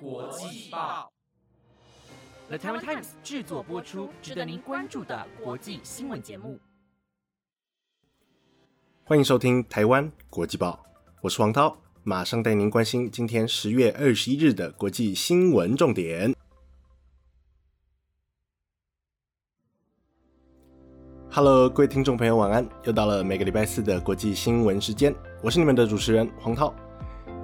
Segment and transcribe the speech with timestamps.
[0.00, 1.12] 国际报
[2.48, 6.58] ，The Taiwan Times 制作播出，值得您关注的国际新闻节目。
[9.04, 10.84] 欢迎收听《台湾国际报》，
[11.20, 16.34] 我是黄涛，马上带您关心今天十月二十一日的国际新闻重点。
[21.30, 22.68] Hello，各位听众朋友，晚安！
[22.84, 26.74] 又到了每个礼拜四的国际新闻时间，我是你们的主持人黄涛。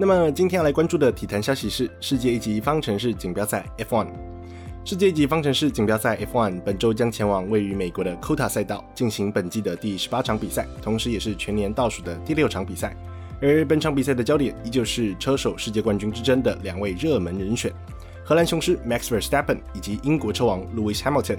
[0.01, 4.07] 那么今天要来关注的体坛消息是世界一级方程式锦标赛 F1。
[4.83, 12.97] 世界一级方程式锦标赛 F1 本周将前往位于美国的 Kota 赛道进行本季的第十八场比赛，同时也是全年倒数的第六场比赛。
[13.43, 17.71] 而本场比赛的焦点依旧是车手世界冠军之争的两位热门人选——
[18.25, 21.37] 荷兰雄狮 Max Verstappen 以及英国车王 Lewis Hamilton。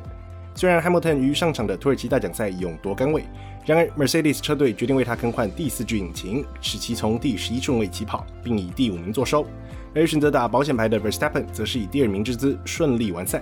[0.55, 3.25] 虽然 Hamilton 于上场的土耳其大奖赛勇夺杆位，
[3.65, 9.47] 然而 Mercedes 车队决定为他更换第四具引擎，使其从第十一顺位起跑，并以第五名作收。
[9.95, 13.41] 而选择打保险牌的 Verstappen 则是以第二名之姿顺利完赛。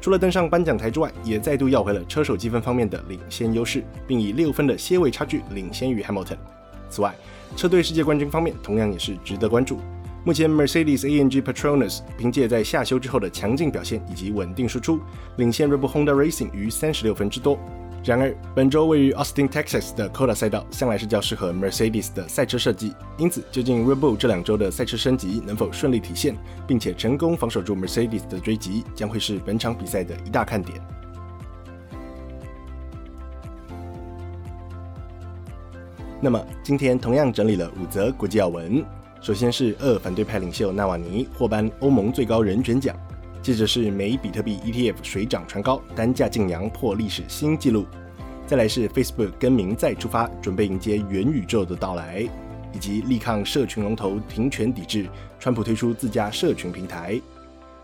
[0.00, 6.36] 除了登上颁奖台之外，也再度要回了车手积分方面的领先优势，并以六分的些位差距领先于 Hamilton。
[6.90, 7.14] 此外，
[7.56, 9.78] 车队世界冠军方面同样也是值得关注。
[10.24, 15.00] 目前，Mercedes-AMG Petronas 凭借在下修之后的强劲表现以及稳定输出，
[15.36, 17.58] 领先 Red Bull Honda Racing 于三十六分之多。
[18.04, 26.36] 然而，本周位于 Austin, Texas 的 Coda 赛道向来是较适合 Mercedes 的赛车设计，因此，究竟 Red Bull 这两周的赛车升级能否顺利体现，
[26.66, 30.80] 并且成功防守住 Mercedes 的追击，将会是本场比赛的一大看点。
[36.20, 38.84] 那么，今天同样整理了五则国际要闻。
[39.20, 42.96] 首先是俄反对派领袖纳瓦尼获颁欧盟最高人权奖，
[43.42, 47.84] 接着是美比特币 ETF 水涨船高，单价竟扬破历史新纪录，
[48.46, 52.24] 再来是 Facebook 更名再出发，准备迎接元宇宙的到来，
[52.72, 55.08] 以及力抗社群龙头停权抵制，
[55.40, 57.20] 川普推出自家社群平台，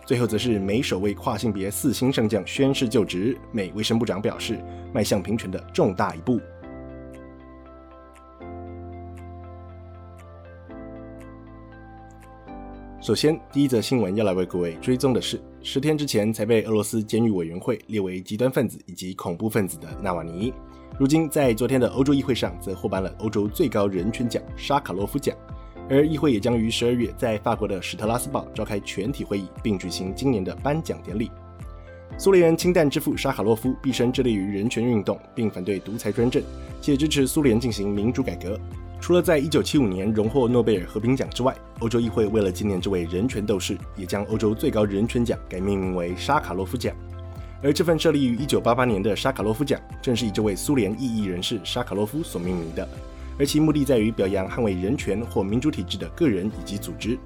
[0.07, 4.61] 最后则是美首位跨性别四星上将宣誓就职，美卫生部长表示
[4.95, 6.41] 迈向平权的重大一步。
[13.01, 20.53] 首先，第一则新闻要来为各位追踪的是，十天之前才被俄罗斯监狱委员会列为极端分子以及恐怖分子的纳瓦尼，
[20.99, 25.37] 如今在昨天的欧洲议会上则获颁了欧洲最高人权奖沙卡洛夫奖，
[25.91, 31.31] 而议会也将于十二月在法国的史特拉斯堡召开全体会议，并举行今年的颁奖典礼。
[32.17, 36.43] 苏联人氢弹之父沙卡洛夫毕生致力于人权运动，并反对独裁专政，
[36.81, 38.59] 且支持苏联进行民主改革。
[39.01, 46.95] 除了在1975年荣获诺贝尔和平奖之外，欧洲议会为了纪念这位人权斗士，也将欧洲最高人权奖改命名为沙卡洛夫奖。
[47.63, 52.87] 而这份设立于1988年的沙卡洛夫奖，正是以这位苏联异议人士沙卡洛夫所命名的，
[53.39, 57.19] 而其目的在于表扬捍卫人权或民主体制的个人以及组织。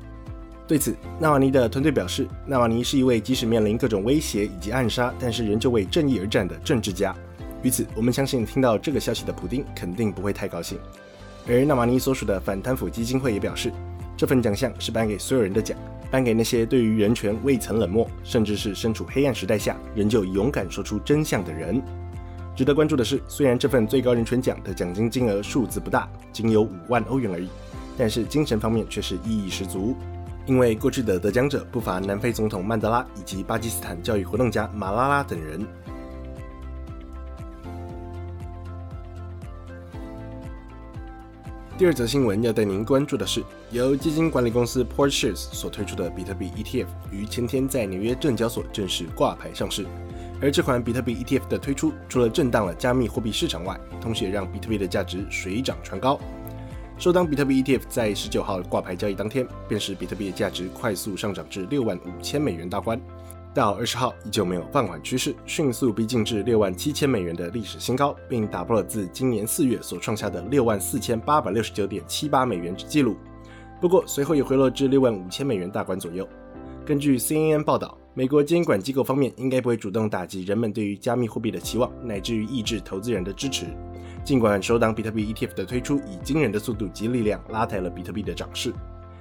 [0.69, 7.15] 对此，纳瓦尼的团队表示，纳瓦尼是一位即使面临各种威胁以及暗杀，但是仍旧为正义而战的政治家。
[7.63, 10.79] 于此，我们相信听到这个消息的普丁肯定不会太高兴。
[11.49, 13.73] 而纳瓦尼所属的反贪腐基金会也表示，
[14.17, 15.77] 这份奖项是颁给所有人的奖，
[16.11, 21.83] 颁给那些对于人权未曾冷漠，甚至是身处黑暗时代下仍旧勇敢说出真相的人。
[22.55, 27.49] 值得关注的是，虽然这份最高人权奖的奖金金额数字不大，仅有五万欧元而已，
[27.99, 29.97] 但是精神方面却是意义十足，
[30.47, 35.67] 因为过去的得奖者不乏南非总统曼德拉以及巴基斯坦教育活动家马拉拉等人。
[41.83, 49.85] 第二则新闻要带您关注的是，由基金管理公司 Portshares 所推出的比特币 ETF 于前天在纽约证交所正式挂牌上市。
[50.41, 56.21] 而这款比特币 ETF 的推出，除了震荡了加密货币市场外，同时也让比特币的价值水涨船高。
[56.99, 62.97] 首当比特币 ETF 在十九号挂牌交易当天，便是比特币的价值快速上涨至六万五千美元大关。
[63.55, 73.15] 到二十号依旧没有放缓趋势，迅速逼近至六万七千美元的历史新高，并打破了自今年四月所创下的六万四千八百六十九点七八美元之纪录。
[73.79, 76.27] 不过随后也回落至六万五千美元大关左右。
[76.87, 83.67] 根据 CNN 报道，美国监管机构方面应该不会主动打击人们对于加密货币的期望，乃至于抑制投资人的支持。
[84.25, 88.73] 尽管首档比特币 ETF 的推出以惊人的速度及力量拉抬了比特币的涨势，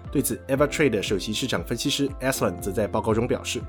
[0.09, 3.61] 对此 EverTrade 首席市场分析师 Aslan 则在报告中表示。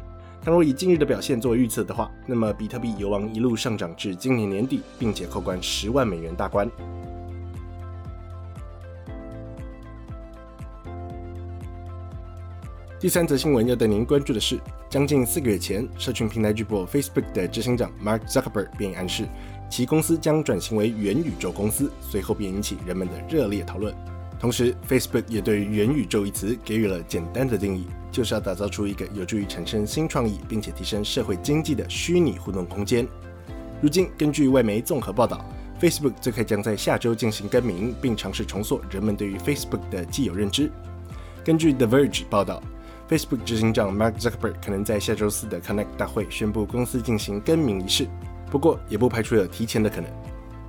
[0.44, 6.68] 倘若以今日的表现作为预测的话，那么比特币有望一路上涨至今年年底，并且扣关十万美元大关。
[12.98, 14.58] 第三则新闻要带您关注的是，
[14.90, 19.28] 将近四个月前，社群平台巨擘 Facebook 的执行长 Mark Zuckerberg 便暗示
[19.70, 23.94] 其公司将转型为元宇宙公司，随后便引起人们的热烈讨论。
[24.40, 33.08] 同时，Facebook 也对“元宇宙”一词给予了简单的定义，就是要打造出一个有助于产生新创意并且提升社会经济的虚拟互动空间。
[33.80, 35.44] 如今，根据外媒综合报道
[35.80, 40.70] ，Facebook 最快将在下周进行更名，并尝试重塑人们对于 Facebook 的既有认知。
[41.42, 42.62] 根据 The Verge 报道
[43.08, 48.06] ，Facebook 执行长 Mark Zuckerberg 可能在下周四的 Connect 大会宣布公司进行更名仪式，
[48.50, 50.08] 不过也不排除有提前的可能。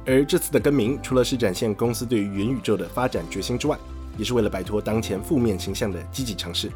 [0.05, 3.77] 而这次的更名，除了是展现公司对于元宇宙的发展决心之外，
[4.17, 6.71] 也是为了摆脱当前负面形象的积极尝试。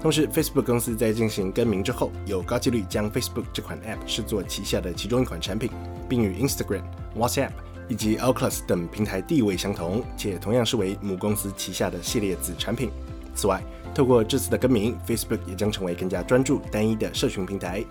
[0.00, 5.70] 同时，Facebook 公司在进行更名之后，有高几率将 Facebook 这款 App 视作旗下的其中一款产品，
[6.08, 6.82] 并与 Instagram、
[7.16, 7.50] WhatsApp
[7.88, 12.90] 以及 o c l u s 等平台地位相同，且同样视为母公司旗下的系列子产品。
[13.34, 13.62] 此外，
[13.94, 17.84] 透过这次的更名，Facebook 也将成为更加专注单一的社群平台。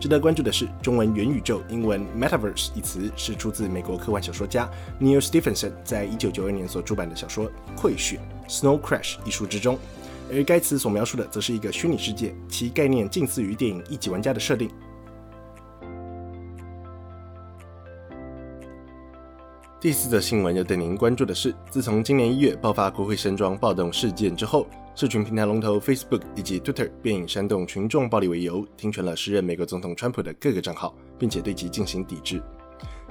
[0.00, 4.68] 值得关注的是，中文元宇宙（英文 Metaverse） 一词是出自美国科幻小说家
[5.00, 7.46] Neil Stephenson 在一九九二年所出版的小说
[7.76, 8.18] 《溃血》
[8.50, 9.78] （Snow Crash） 一书之中，
[10.32, 14.70] 而该词所描述的则是一个虚拟世界，其概念近似于电影《一级玩家》的设定。
[19.78, 24.66] 第四则新闻要带您关注的是，自从今年一月爆发国会山庄暴动事件之后。
[24.94, 32.42] 社群平台龙头 Facebook 以及 Twitter 便以煽动群众暴力为由，停权了时任美国总统川普的各个账号，并且对其进行抵制。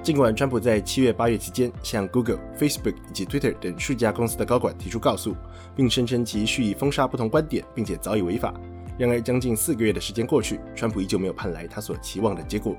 [0.03, 5.35] 尽管川普在七月、八月期间向 Google、Facebook 以及 Twitter 等数家公司的高管提出告诉，
[5.75, 8.51] 并声称其蓄意封杀不同观点，并且早已违法，
[8.97, 12.75] 然而将近四个月的时间过去，川普依旧没有盼来他所期望的结果。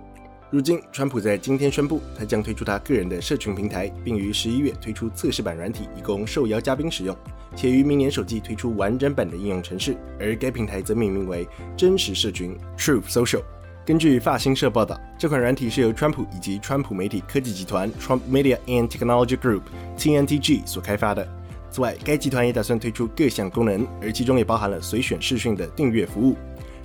[0.50, 7.16] 如今，川普在今天宣布，他将推出他个人的社群平台，并于十一月推出测试版软体，以供受邀嘉宾使用，
[7.54, 9.96] 且于明年首季推出完整版的应用程式。
[10.18, 11.48] 而该平台则命名为
[11.78, 13.42] “真实社群 ”（Truth Social）。
[13.84, 21.26] 根据法新社报道，这款软体是由川普以及川普媒体科技集团 （Trump Media and Technology Group，TNTG） 所开发的。
[21.68, 26.36] 此外，该集团也打算推出各项功能，而其中也包含了随选视讯的订阅服务。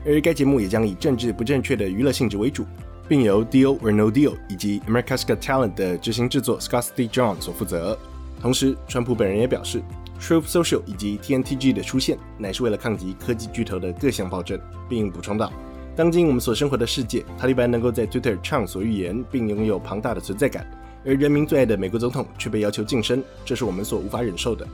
[0.06, 2.66] 而该节目也将以政治不正确的娱乐性质为主。
[3.08, 7.08] 并由 Deal or No Deal 以及 America's Got Talent 的执行制作 Scott D.
[7.08, 7.98] John 所负责。
[8.42, 9.82] 同时，川普本人也表示
[10.20, 14.60] ，Truth Social 以及 TNTG 的出现乃是为了抗击科技巨头的各项暴政，
[14.90, 15.54] 并补充道
[15.98, 20.64] ：“当今我们所生活的世界，塔利班能够在 Twitter 畅所欲言，并拥有庞大的存在感，
[21.04, 24.68] 而人民最爱的美国总统却被要求晋升，这是我们所无法忍受的。”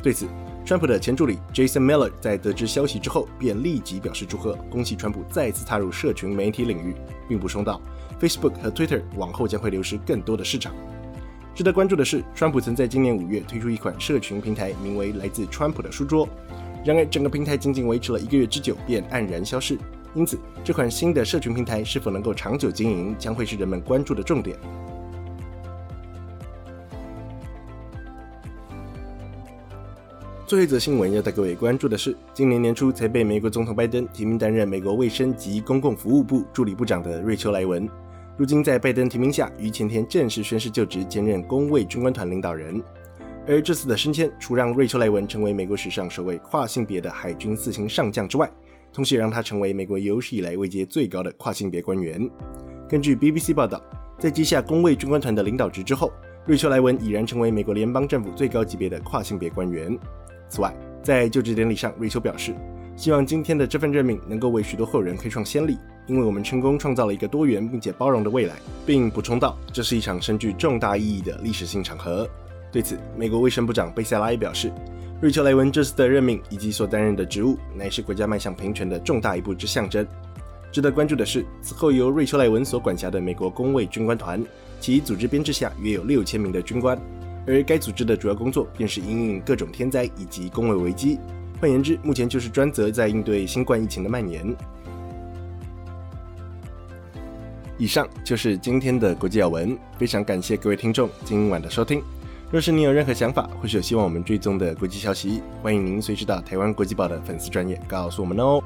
[0.00, 0.28] 对此，
[0.64, 6.94] 川普的前助理 Jason Miller 在得知消息之后，便立即表示祝贺，恭喜川普再次踏入社群媒体领域，
[7.28, 7.82] 并补充道
[8.20, 10.72] ：“Facebook 和 Twitter 往后将会流失更多的市场。”
[11.56, 16.28] 值得关注的是，川普曾在今年五月推出一款社群平台，名为“来自川普的书桌”。
[16.86, 19.76] 然而，整个平台仅仅维持了一个月之久，便黯然消逝。
[20.14, 24.56] 因此，这款新的社群平台是否能够长久经营，将会是人们关注的重点。
[30.46, 37.86] 最后一则新闻要带各位关注的是，今年年初才被美国总统拜登提名担任美国卫生及公共服务部助理部长的瑞秋·莱文，
[38.36, 42.82] 如今在拜登提名下，于前天正式宣誓就职，兼任公卫军官团领导人。
[43.46, 48.50] 而这次的升迁，除让瑞秋·莱文成为美国史上首位跨性别的海军四星上将之外，
[48.92, 52.28] 同时也让他成为美国有史以来位阶最高的跨性别官员。
[52.88, 53.82] 根据 BBC 报道，
[54.18, 56.12] 在接下公卫军官团的领导职之后，
[56.46, 59.96] 瑞秋·莱文已然成为美国联邦政府最高级别的跨性别官员。
[60.48, 62.54] 此外，在就职典礼上，瑞秋表示，
[62.96, 68.54] 希望今天的这份任命能够为许多后人开创先例，因为我们成功创造了一个多元并且包容的未来，
[68.86, 72.26] 并补充道，这是一场深具重大意义的历史性场合。
[72.72, 74.72] 对此，美国卫生部长贝塞拉也表示，
[75.20, 80.06] 瑞秋·莱文这次的任命以及所担任的职务，乃是国家迈向平权的重大一步之象征。
[80.70, 84.40] 值得关注的是，此后由瑞秋·莱文所管辖的美国工卫军官团，
[84.80, 86.96] 其组织编制下约有六千名的军官。
[87.48, 91.18] 而该组织的主要工作便是应应各种天灾以及工卫危机，
[91.60, 94.54] 换言之，目前就是专责在应对新冠疫情的蔓延。
[97.76, 102.00] 以上就是今天的国际要闻，非常感谢各位听众今晚的收听。
[102.50, 108.62] 若是你有任何想法，或是有希望我们追踪的国际消息，欢迎您随时到台湾国际报的粉丝专业告诉我们哦。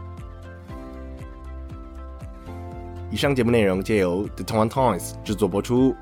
[3.10, 5.94] 以上节目内容皆由 The Taiwan Times 制作播出。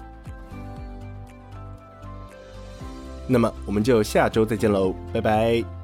[3.26, 5.79] 那么我们就下周再见喽，拜拜。